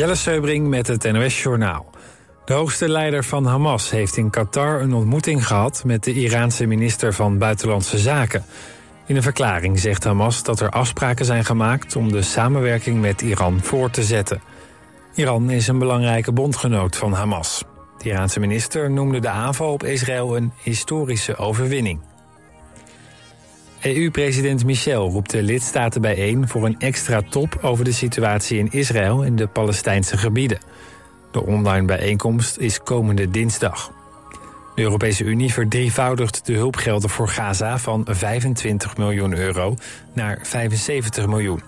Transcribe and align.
Jelle 0.00 0.14
Seubring 0.14 0.68
met 0.68 0.86
het 0.86 1.12
NOS 1.12 1.42
Journaal. 1.42 1.90
De 2.44 2.52
hoogste 2.52 2.88
leider 2.88 3.24
van 3.24 3.46
Hamas 3.46 3.90
heeft 3.90 4.16
in 4.16 4.30
Qatar 4.30 4.80
een 4.80 4.94
ontmoeting 4.94 5.46
gehad... 5.46 5.82
met 5.84 6.04
de 6.04 6.12
Iraanse 6.12 6.66
minister 6.66 7.14
van 7.14 7.38
Buitenlandse 7.38 7.98
Zaken. 7.98 8.44
In 9.06 9.16
een 9.16 9.22
verklaring 9.22 9.78
zegt 9.78 10.04
Hamas 10.04 10.42
dat 10.42 10.60
er 10.60 10.70
afspraken 10.70 11.24
zijn 11.24 11.44
gemaakt... 11.44 11.96
om 11.96 12.12
de 12.12 12.22
samenwerking 12.22 13.00
met 13.00 13.20
Iran 13.20 13.60
voor 13.62 13.90
te 13.90 14.02
zetten. 14.02 14.42
Iran 15.14 15.50
is 15.50 15.68
een 15.68 15.78
belangrijke 15.78 16.32
bondgenoot 16.32 16.96
van 16.96 17.12
Hamas. 17.12 17.64
De 17.98 18.08
Iraanse 18.08 18.40
minister 18.40 18.90
noemde 18.90 19.18
de 19.18 19.28
aanval 19.28 19.72
op 19.72 19.84
Israël 19.84 20.36
een 20.36 20.52
historische 20.62 21.36
overwinning. 21.36 22.00
EU-president 23.80 24.64
Michel 24.64 25.10
roept 25.10 25.30
de 25.30 25.42
lidstaten 25.42 26.00
bijeen 26.00 26.48
voor 26.48 26.64
een 26.64 26.78
extra 26.78 27.22
top 27.30 27.58
over 27.62 27.84
de 27.84 27.92
situatie 27.92 28.58
in 28.58 28.70
Israël 28.70 29.24
en 29.24 29.36
de 29.36 29.46
Palestijnse 29.46 30.16
gebieden. 30.16 30.58
De 31.30 31.46
online 31.46 31.86
bijeenkomst 31.86 32.58
is 32.58 32.82
komende 32.82 33.30
dinsdag. 33.30 33.92
De 34.74 34.82
Europese 34.82 35.24
Unie 35.24 35.52
verdrievoudigt 35.52 36.46
de 36.46 36.52
hulpgelden 36.52 37.10
voor 37.10 37.28
Gaza 37.28 37.78
van 37.78 38.06
25 38.08 38.96
miljoen 38.96 39.36
euro 39.36 39.74
naar 40.14 40.38
75 40.42 41.26
miljoen. 41.26 41.62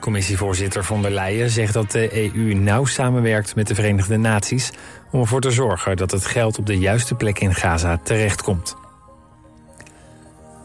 Commissievoorzitter 0.00 0.84
von 0.84 1.02
der 1.02 1.10
Leyen 1.10 1.50
zegt 1.50 1.72
dat 1.72 1.90
de 1.90 2.32
EU 2.32 2.54
nauw 2.54 2.84
samenwerkt 2.84 3.54
met 3.54 3.66
de 3.66 3.74
Verenigde 3.74 4.16
Naties 4.16 4.70
om 5.10 5.20
ervoor 5.20 5.40
te 5.40 5.50
zorgen 5.50 5.96
dat 5.96 6.10
het 6.10 6.26
geld 6.26 6.58
op 6.58 6.66
de 6.66 6.78
juiste 6.78 7.14
plek 7.14 7.38
in 7.38 7.54
Gaza 7.54 7.98
terechtkomt. 8.02 8.76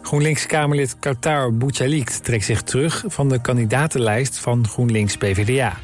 GroenLinks-Kamerlid 0.01 0.99
Qatar 0.99 1.53
Bouchalik 1.53 2.09
trekt 2.09 2.45
zich 2.45 2.61
terug 2.61 3.03
van 3.07 3.29
de 3.29 3.41
kandidatenlijst 3.41 4.39
van 4.39 4.67
GroenLinks-PVDA. 4.67 5.77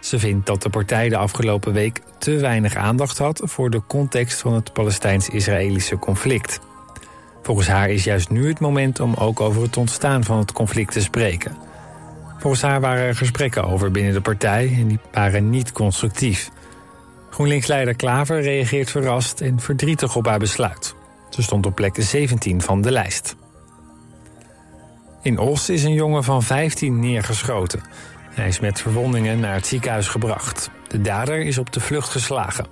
Ze 0.00 0.18
vindt 0.18 0.46
dat 0.46 0.62
de 0.62 0.70
partij 0.70 1.08
de 1.08 1.16
afgelopen 1.16 1.72
week 1.72 2.00
te 2.18 2.36
weinig 2.36 2.74
aandacht 2.74 3.18
had 3.18 3.40
voor 3.44 3.70
de 3.70 3.82
context 3.86 4.40
van 4.40 4.54
het 4.54 4.72
Palestijns-Israëlische 4.72 5.98
conflict. 5.98 6.60
Volgens 7.42 7.66
haar 7.66 7.90
is 7.90 8.04
juist 8.04 8.30
nu 8.30 8.48
het 8.48 8.60
moment 8.60 9.00
om 9.00 9.14
ook 9.14 9.40
over 9.40 9.62
het 9.62 9.76
ontstaan 9.76 10.24
van 10.24 10.38
het 10.38 10.52
conflict 10.52 10.92
te 10.92 11.00
spreken. 11.00 11.56
Volgens 12.38 12.62
haar 12.62 12.80
waren 12.80 13.04
er 13.04 13.16
gesprekken 13.16 13.64
over 13.64 13.90
binnen 13.90 14.12
de 14.12 14.20
partij 14.20 14.74
en 14.78 14.88
die 14.88 14.98
waren 15.12 15.50
niet 15.50 15.72
constructief. 15.72 16.50
GroenLinks-leider 17.30 17.94
Klaver 17.94 18.42
reageert 18.42 18.90
verrast 18.90 19.40
en 19.40 19.60
verdrietig 19.60 20.16
op 20.16 20.26
haar 20.26 20.38
besluit. 20.38 20.94
Ze 21.30 21.42
stond 21.42 21.66
op 21.66 21.74
plek 21.74 21.96
17 21.98 22.60
van 22.60 22.80
de 22.80 22.90
lijst. 22.90 23.36
In 25.26 25.38
Os 25.38 25.68
is 25.68 25.84
een 25.84 25.92
jongen 25.92 26.24
van 26.24 26.42
15 26.42 27.00
neergeschoten. 27.00 27.80
Hij 28.30 28.48
is 28.48 28.60
met 28.60 28.80
verwondingen 28.80 29.40
naar 29.40 29.54
het 29.54 29.66
ziekenhuis 29.66 30.08
gebracht. 30.08 30.70
De 30.88 31.00
dader 31.00 31.40
is 31.40 31.58
op 31.58 31.72
de 31.72 31.80
vlucht 31.80 32.08
geslagen. 32.08 32.66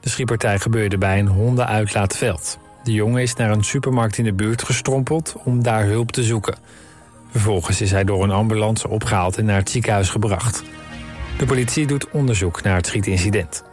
De 0.00 0.08
schietpartij 0.08 0.58
gebeurde 0.58 0.98
bij 0.98 1.18
een 1.18 1.26
hondenuitlaatveld. 1.26 2.58
De 2.84 2.92
jongen 2.92 3.22
is 3.22 3.34
naar 3.34 3.50
een 3.50 3.64
supermarkt 3.64 4.18
in 4.18 4.24
de 4.24 4.32
buurt 4.32 4.62
gestrompeld 4.62 5.34
om 5.44 5.62
daar 5.62 5.84
hulp 5.84 6.12
te 6.12 6.22
zoeken. 6.22 6.58
Vervolgens 7.30 7.80
is 7.80 7.90
hij 7.90 8.04
door 8.04 8.22
een 8.22 8.30
ambulance 8.30 8.88
opgehaald 8.88 9.38
en 9.38 9.44
naar 9.44 9.58
het 9.58 9.70
ziekenhuis 9.70 10.08
gebracht. 10.08 10.62
De 11.38 11.46
politie 11.46 11.86
doet 11.86 12.10
onderzoek 12.10 12.62
naar 12.62 12.76
het 12.76 12.86
schietincident. 12.86 13.64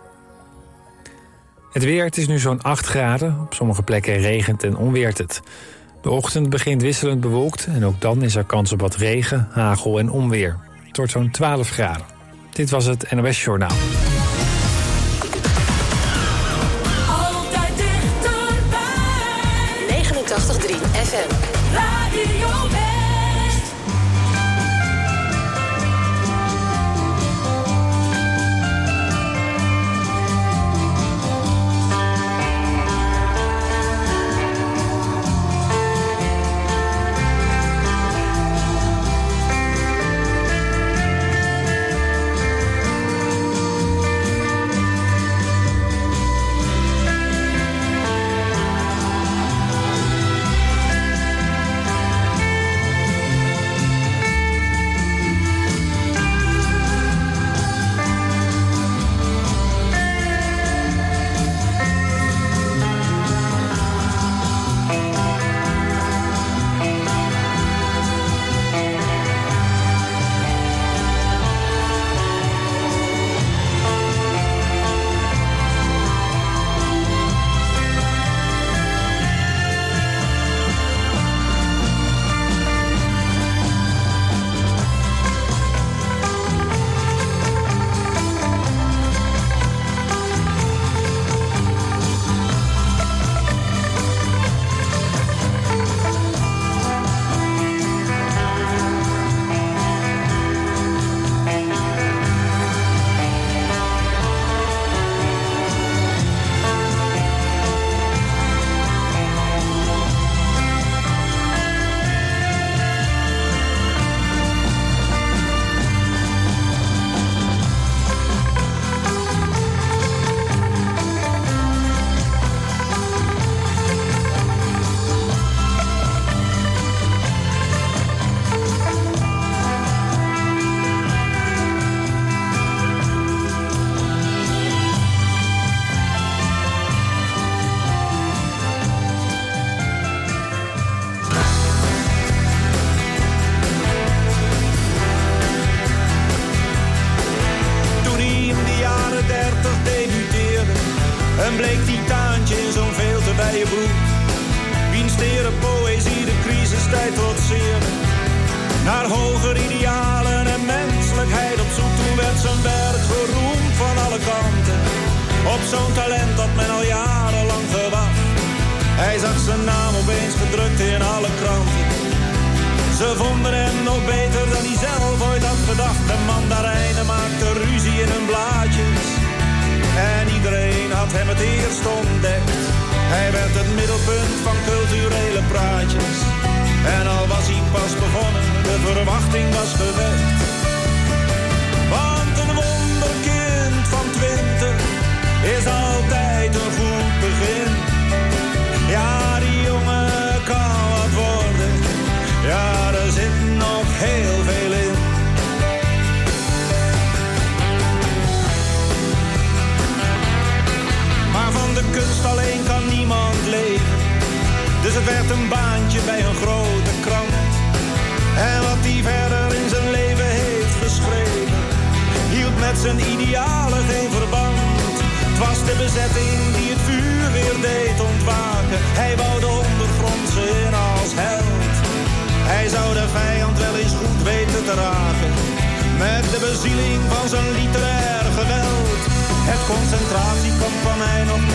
Het 1.72 1.84
weer, 1.84 2.04
het 2.04 2.18
is 2.18 2.28
nu 2.28 2.40
zo'n 2.40 2.62
8 2.62 2.86
graden. 2.86 3.40
Op 3.42 3.54
sommige 3.54 3.84
plekken 3.84 4.18
regent 4.18 4.64
en 4.64 4.76
onweert 4.76 5.18
het. 5.18 5.42
De 6.02 6.10
ochtend 6.10 6.50
begint 6.50 6.82
wisselend 6.82 7.22
bewolkt 7.22 7.66
en 7.66 7.86
ook 7.86 8.02
dan 8.02 8.24
is 8.24 8.36
er 8.36 8.44
kans 8.44 8.72
op 8.72 8.80
wat 8.80 8.96
regen, 8.96 9.48
hagel 9.52 10.00
en 10.00 10.10
onweer. 10.10 10.58
Wordt 10.92 11.12
zo'n 11.12 11.32
12 11.32 11.70
graden. 11.70 12.06
Dit 12.52 12.70
was 12.70 12.86
het 12.86 13.12
NOS 13.12 13.44
Journaal. 13.44 13.76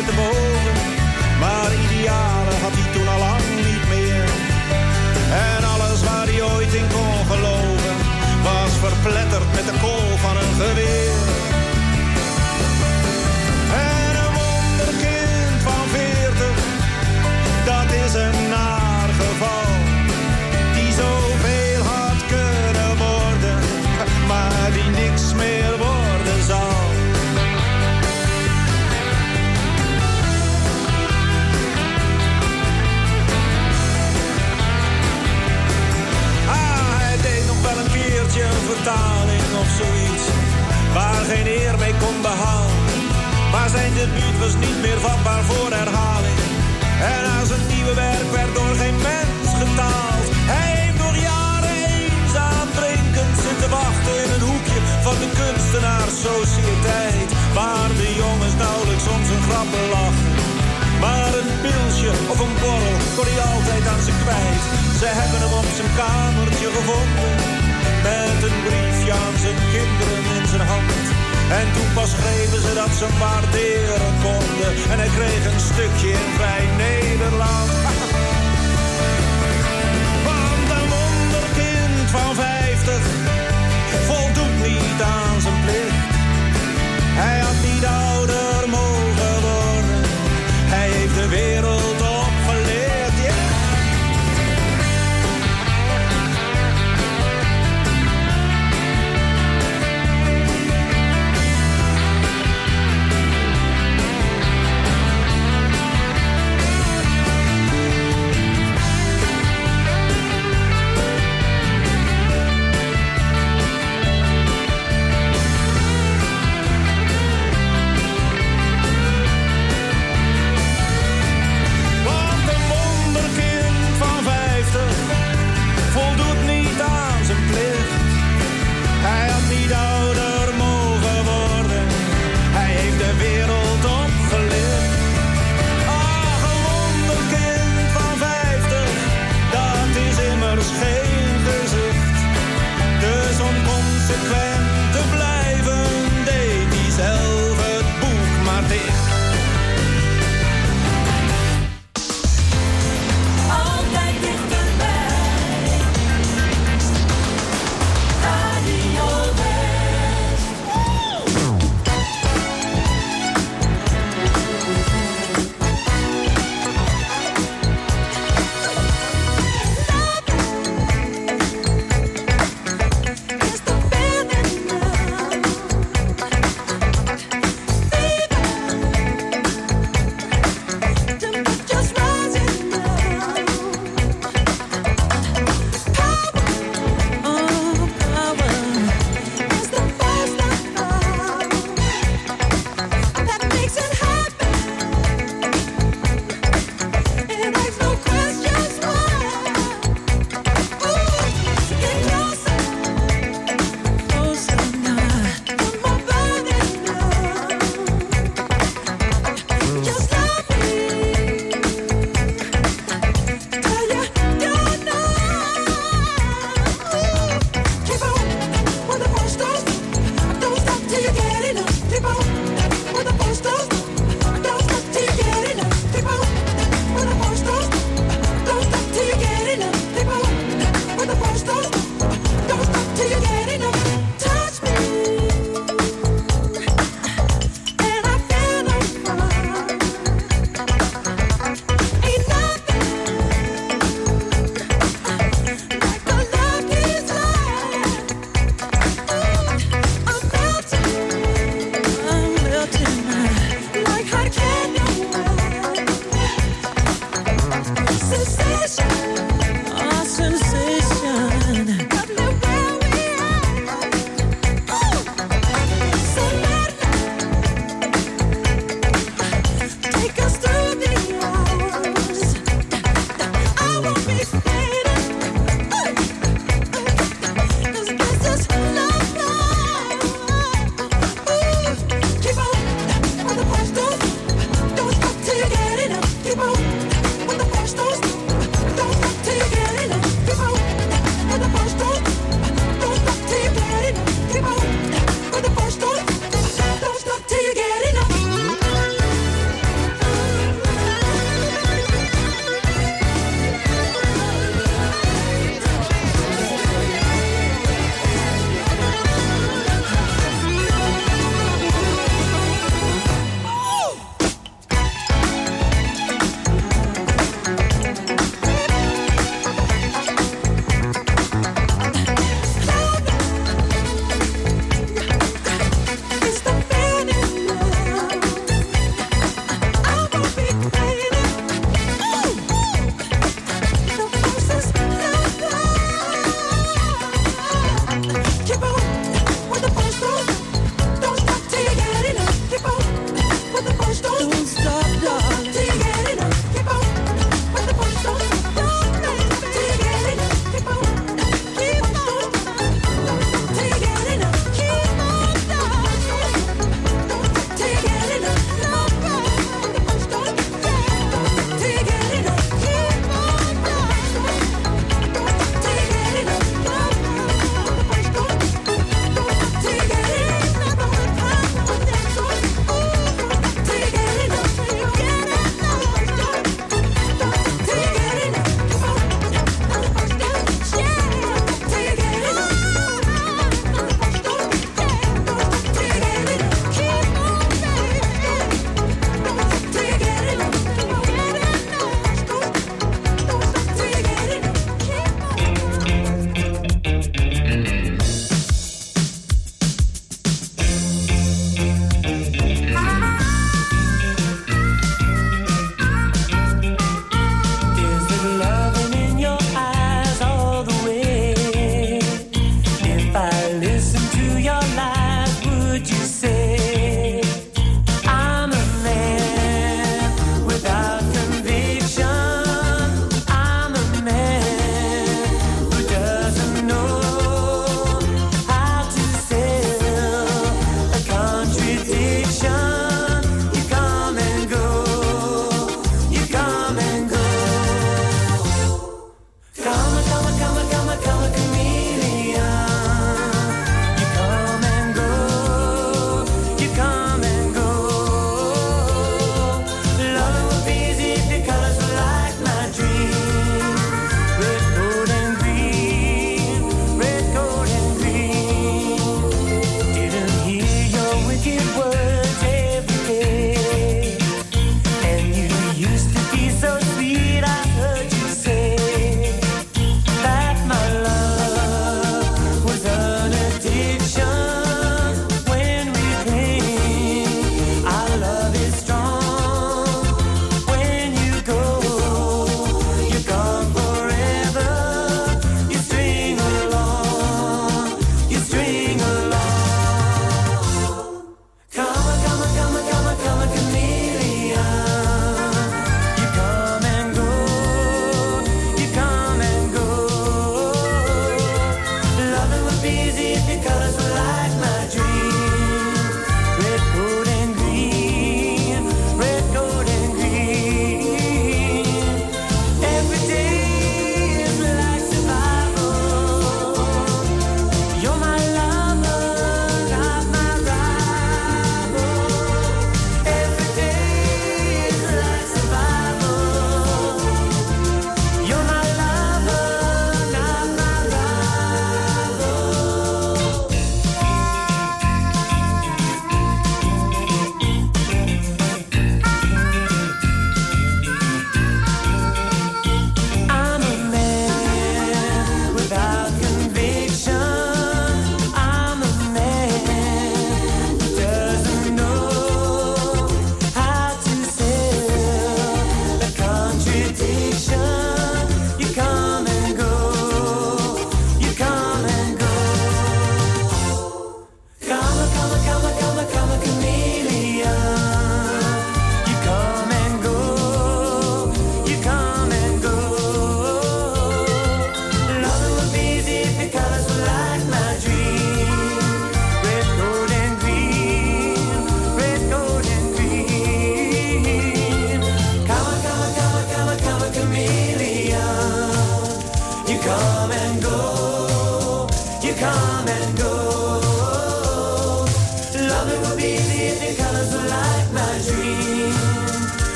Net 0.00 0.08
te 0.08 0.14
boven. 0.22 0.74
Maar 1.40 1.70
idealen 1.84 2.58
had 2.60 2.72
hij 2.72 2.92
toen 2.92 3.08
zoiets. 39.78 40.24
Waar 40.96 41.22
geen 41.30 41.46
eer 41.46 41.76
mee 41.78 41.94
kon 42.02 42.16
behalen. 42.22 42.78
Maar 43.52 43.68
zijn 43.76 43.92
debuut 43.94 44.36
was 44.44 44.54
niet 44.66 44.78
meer 44.84 45.00
vatbaar 45.06 45.44
voor 45.50 45.70
herhaling. 45.80 46.40
En 47.14 47.22
aan 47.34 47.46
zijn 47.46 47.66
nieuwe 47.74 47.94
werk 47.94 48.30
werd 48.38 48.52
door 48.58 48.74
geen 48.82 48.98
mens 49.10 49.48
getaald. 49.62 50.26
Hij 50.54 50.70
heeft 50.78 50.98
nog 51.04 51.16
jaren 51.30 51.78
eenzaam 51.98 52.68
drinkend 52.80 53.34
zitten 53.46 53.70
wachten 53.78 54.14
in 54.24 54.30
een 54.36 54.46
hoekje 54.50 54.80
van 55.06 55.16
de 55.22 55.28
kunstenaarssociëteit. 55.40 57.30
Waar 57.58 57.90
de 58.00 58.10
jongens 58.22 58.56
nauwelijks 58.64 59.06
om 59.14 59.22
zijn 59.30 59.42
grappen 59.48 59.86
lachen. 59.94 60.28
Maar 61.04 61.32
een 61.40 61.50
pilsje 61.62 62.12
of 62.32 62.38
een 62.44 62.54
borrel 62.62 62.98
kon 63.16 63.26
hij 63.30 63.40
altijd 63.52 63.84
aan 63.92 64.02
ze 64.06 64.12
kwijt. 64.22 64.64
Ze 65.00 65.08
hebben 65.18 65.40
hem 65.44 65.54
op 65.60 65.68
zijn 65.76 65.92
kamertje 66.00 66.68
gevonden. 66.76 67.59
Met 68.02 68.38
een 68.48 68.58
briefje 68.66 69.12
aan 69.12 69.36
zijn 69.44 69.60
kinderen 69.74 70.22
in 70.36 70.46
zijn 70.52 70.66
hand. 70.72 70.92
En 71.58 71.66
toen 71.74 71.90
pas 71.94 72.10
schreven 72.10 72.60
ze 72.66 72.72
dat 72.74 72.92
ze 72.98 73.06
waarderen 73.18 74.12
konden. 74.26 74.72
En 74.92 74.98
hij 75.02 75.10
kreeg 75.16 75.42
een 75.52 75.60
stukje 75.70 76.08
in 76.08 76.28
vrij 76.38 76.64
Nederland. 76.84 77.70
Want 80.28 80.68
een 80.76 80.88
wonderkind 80.96 82.06
van 82.16 82.34
vijftig 82.34 83.02
voldoet 84.08 84.56
niet 84.66 85.00
aan 85.02 85.40
zijn 85.40 85.60
plicht. 85.64 86.08
Hij 87.22 87.38
had 87.38 87.58
niet 87.68 87.86
ouder 87.86 88.49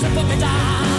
se 0.00 0.08
può 0.08 0.22
pedare 0.24 0.89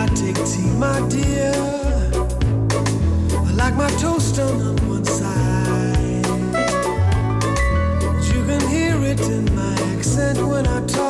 I 0.00 0.06
take 0.14 0.36
tea, 0.46 0.70
my 0.78 1.06
dear. 1.10 1.52
I 3.48 3.52
like 3.52 3.74
my 3.74 3.90
toast 4.00 4.36
done 4.36 4.58
on 4.62 4.76
one 4.88 5.04
side. 5.04 6.26
You 8.32 8.40
can 8.48 8.66
hear 8.70 8.96
it 9.04 9.20
in 9.20 9.54
my 9.54 9.74
accent 9.92 10.38
when 10.38 10.66
I 10.66 10.86
talk. 10.86 11.09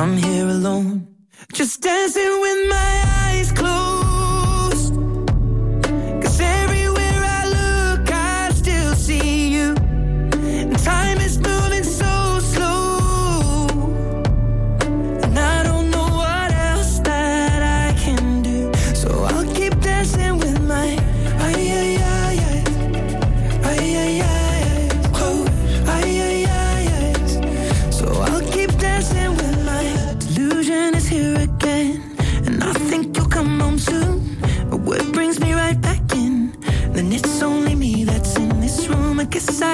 I'm 0.00 0.16
here 0.16 0.46
alone, 0.46 0.87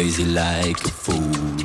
crazy 0.00 0.24
like 0.24 0.82
a 0.86 0.88
fool. 0.88 1.59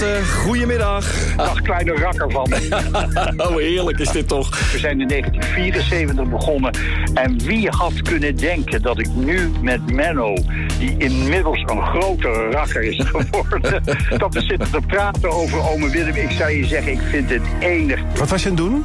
Goedemiddag. 0.00 1.34
Dag 1.36 1.62
kleine 1.62 1.92
rakker 1.94 2.30
van 2.30 2.52
oh, 3.46 3.56
heerlijk 3.56 3.98
is 3.98 4.10
dit 4.10 4.28
toch. 4.28 4.72
We 4.72 4.78
zijn 4.78 5.00
in 5.00 5.08
1974 5.08 6.28
begonnen. 6.28 6.72
En 7.14 7.38
wie 7.38 7.68
had 7.68 8.02
kunnen 8.02 8.36
denken 8.36 8.82
dat 8.82 8.98
ik 8.98 9.08
nu 9.14 9.50
met 9.60 9.90
Menno, 9.92 10.34
die 10.78 10.94
inmiddels 10.98 11.62
een 11.66 11.82
grote 11.82 12.48
rakker 12.50 12.82
is 12.82 13.04
geworden, 13.12 13.82
dat 14.18 14.34
we 14.34 14.40
zitten 14.40 14.70
te 14.70 14.80
praten 14.86 15.30
over 15.30 15.70
ome 15.70 15.90
Willem. 15.90 16.14
Ik 16.14 16.30
zou 16.30 16.50
je 16.50 16.64
zeggen, 16.66 16.92
ik 16.92 17.00
vind 17.10 17.30
het 17.30 17.42
enig. 17.58 18.00
Wat 18.18 18.28
was 18.28 18.42
je 18.42 18.48
aan 18.50 18.54
het 18.56 18.64
doen? 18.64 18.84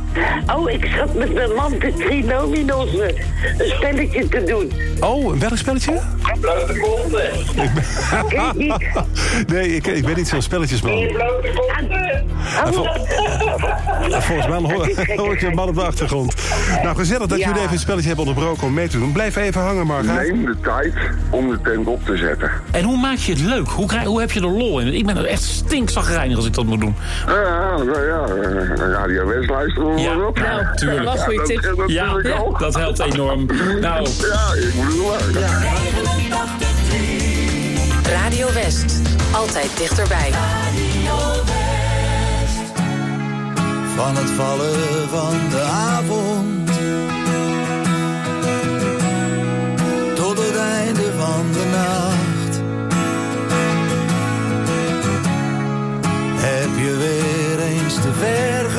Oh, 0.55 0.69
ik 0.71 0.85
zat 0.97 1.13
met 1.13 1.33
mijn 1.33 1.53
man 1.53 1.71
de 1.79 1.93
trinominos 1.93 2.93
een 2.93 3.15
spelletje 3.67 4.27
te 4.27 4.43
doen. 4.43 4.71
Oh, 4.99 5.33
welk 5.37 5.57
spelletje? 5.57 5.99
Blote. 6.39 7.31
Nee, 9.47 9.75
ik, 9.75 9.87
ik 9.87 10.05
ben 10.05 10.15
niet 10.15 10.27
zo'n 10.27 10.41
spelletjesman. 10.41 11.07
Blote 11.07 11.51
vol- 11.53 11.63
en 14.13 14.21
volgens 14.21 14.47
mij 14.47 14.57
hoor, 14.73 14.89
hoor 15.15 15.33
ik 15.33 15.41
je 15.41 15.51
man 15.53 15.67
op 15.67 15.75
de 15.75 15.81
achtergrond. 15.83 16.33
Nou, 16.83 16.95
gezellig 16.95 17.27
dat 17.27 17.39
Ja. 17.39 17.45
jullie 17.47 17.61
even 17.61 17.73
een 17.73 17.79
spelletje 17.79 18.07
hebben 18.07 18.14
onderbroken 18.19 18.63
om 18.67 18.73
mee 18.73 18.87
te 18.87 18.99
doen. 18.99 19.11
Blijf 19.11 19.35
even 19.35 19.61
hangen, 19.61 19.85
Marga. 19.87 20.13
Neem 20.13 20.45
de 20.45 20.55
tijd 20.63 20.93
om 21.29 21.49
de 21.49 21.61
tent 21.61 21.87
op 21.87 22.05
te 22.05 22.17
zetten. 22.17 22.51
En 22.71 22.83
hoe 22.83 22.97
maak 22.97 23.17
je 23.17 23.31
het 23.31 23.41
leuk? 23.41 23.67
Hoe, 23.67 23.87
krijg, 23.87 24.05
hoe 24.05 24.19
heb 24.19 24.31
je 24.31 24.39
er 24.39 24.47
lol 24.51 24.79
in? 24.79 24.93
Ik 24.93 25.05
ben 25.05 25.17
er 25.17 25.25
echt 25.25 25.43
stinkzagrijnig 25.43 26.37
als 26.37 26.45
ik 26.45 26.53
dat 26.53 26.65
moet 26.65 26.79
doen. 26.79 26.95
Ja, 27.27 27.33
ja, 28.07 28.25
eh, 28.25 28.91
Radio 28.91 29.25
West 29.27 29.49
luisteren 29.49 29.93
we 29.93 29.99
Ja, 30.01 30.13
maar 30.15 30.27
op. 30.27 30.37
nou, 30.39 30.65
tuurlijk. 30.75 30.99
Ja, 30.99 31.03
Wel 31.13 31.17
goeie 31.23 31.37
dat 31.37 31.47
tip. 31.47 31.55
natuurlijk 31.61 31.89
Ja, 31.89 32.57
dat 32.57 32.75
helpt 32.75 32.99
enorm. 32.99 33.45
Nou. 33.81 34.07
Ja, 34.19 34.53
ik 34.55 34.73
bedoel 34.85 35.07
maar. 35.07 35.19
Radio 38.11 38.47
West. 38.53 39.01
Altijd 39.31 39.69
dichterbij. 39.77 40.29
van 43.95 44.15
het 44.15 44.29
vallen 44.29 45.09
van 45.09 45.33
de 45.49 45.61
avond 45.61 46.34
nacht. 51.63 52.61
Heb 56.35 56.69
je 56.77 56.97
weer 56.97 57.59
eens 57.59 57.95
te 57.95 58.13
ver 58.13 58.69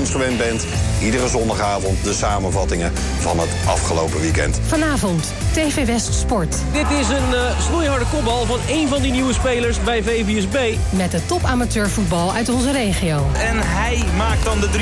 ons 0.00 0.10
gewend 0.10 0.38
bent, 0.38 0.64
iedere 1.02 1.28
zondagavond 1.28 2.04
de 2.04 2.12
samenvattingen 2.12 2.92
van 3.18 3.38
het 3.38 3.48
afgelopen 3.66 4.20
weekend. 4.20 4.60
Vanavond, 4.66 5.32
TV 5.52 5.86
West 5.86 6.14
Sport. 6.14 6.56
Dit 6.72 6.90
is 7.00 7.08
een 7.08 7.30
uh, 7.32 7.60
snoeiharde 7.60 8.04
kopbal 8.12 8.44
van 8.44 8.58
één 8.68 8.88
van 8.88 9.02
die 9.02 9.12
nieuwe 9.12 9.32
spelers 9.32 9.82
bij 9.82 10.02
VVSB. 10.02 10.76
Met 10.90 11.10
de 11.10 11.26
top 11.26 11.44
amateurvoetbal 11.44 12.32
uit 12.32 12.48
onze 12.48 12.72
regio. 12.72 13.26
En 13.34 13.56
hij 13.58 14.02
maakt 14.16 14.44
dan 14.44 14.60
de 14.60 14.68
3-2. 14.68 14.80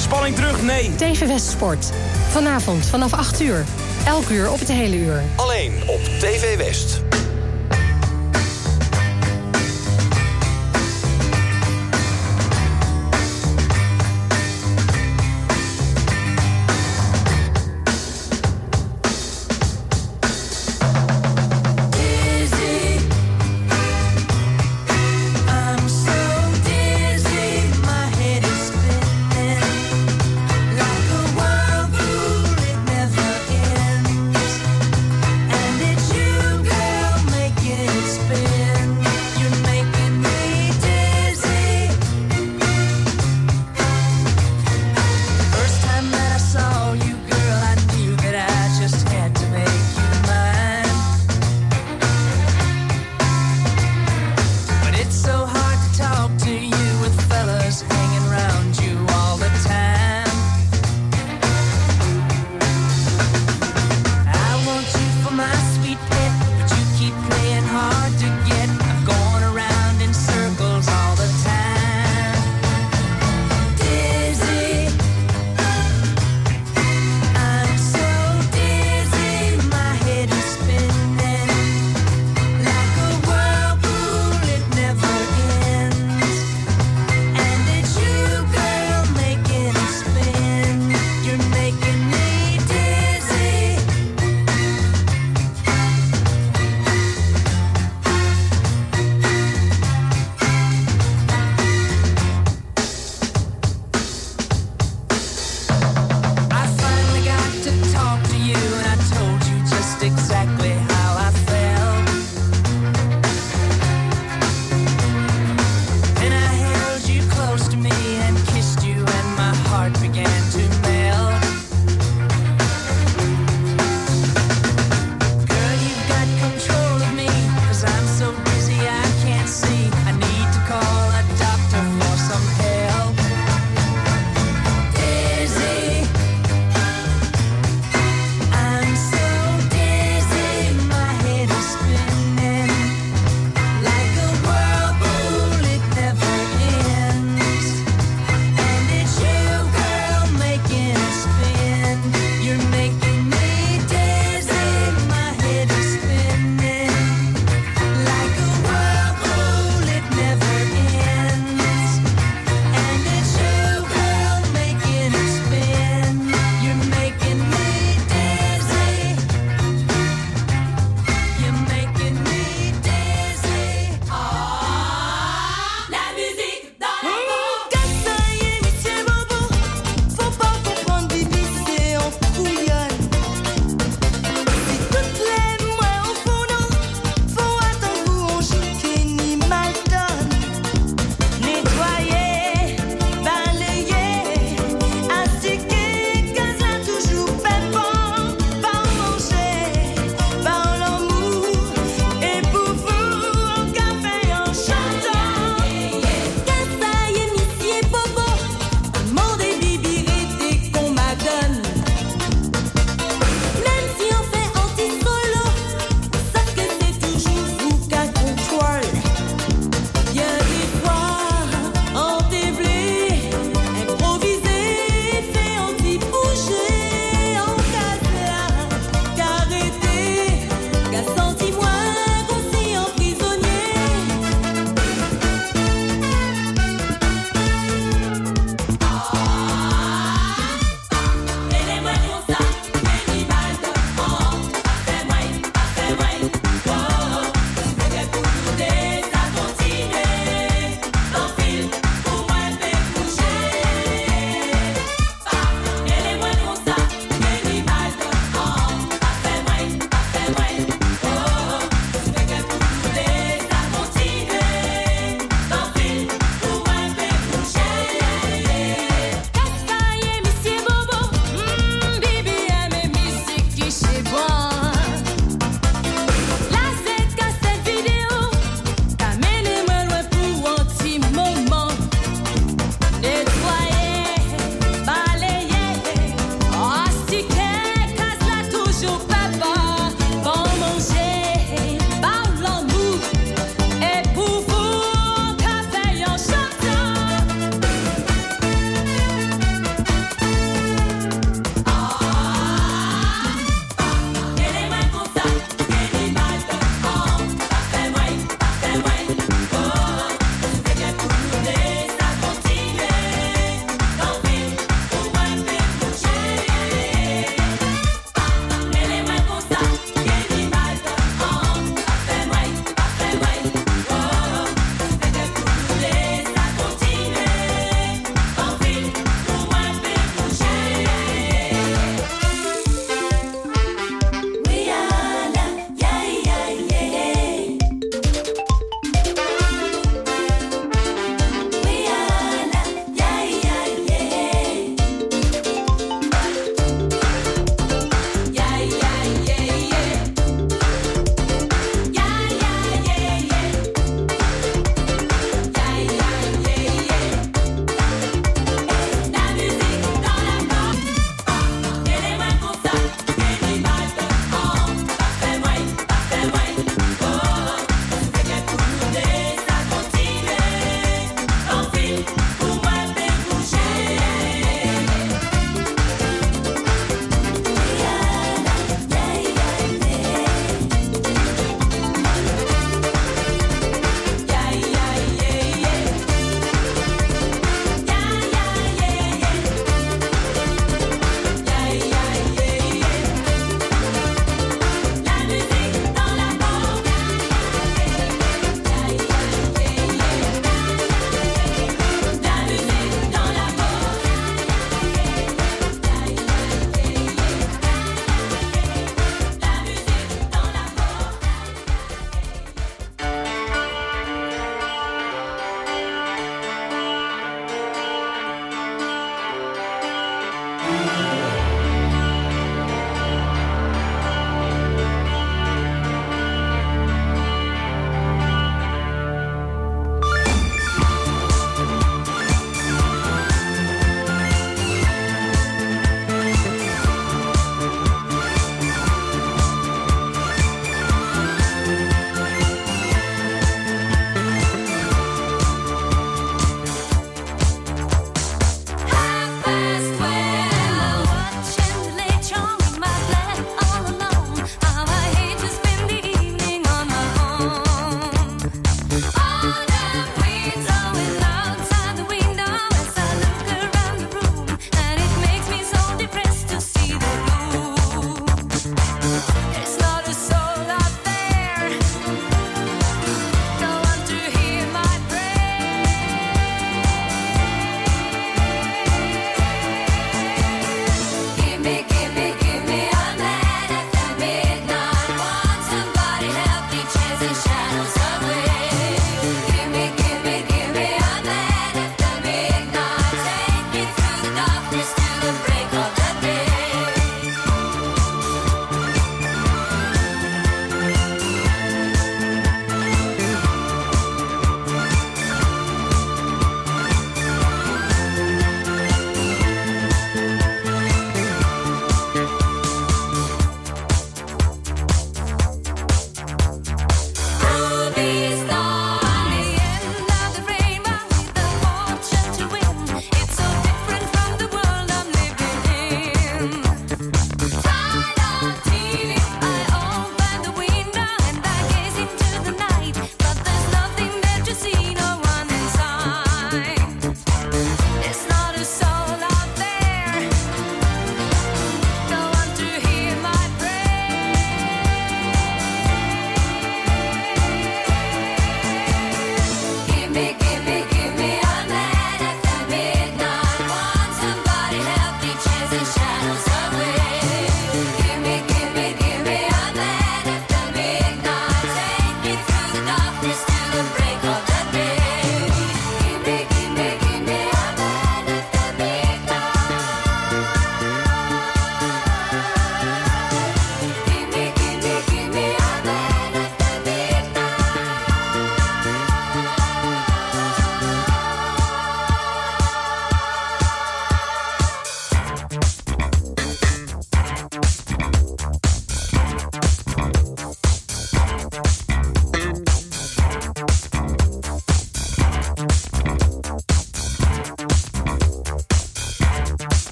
Spanning 0.00 0.36
terug, 0.36 0.62
nee. 0.62 0.90
TV 0.96 1.26
West 1.26 1.50
Sport. 1.50 1.90
Vanavond 2.30 2.86
vanaf 2.86 3.12
8 3.12 3.40
uur. 3.40 3.64
Elk 4.06 4.28
uur 4.28 4.50
op 4.50 4.58
het 4.58 4.68
hele 4.68 4.96
uur. 4.96 5.22
Alleen 5.36 5.72
op 5.86 6.00
TV 6.00 6.56
West. 6.56 6.99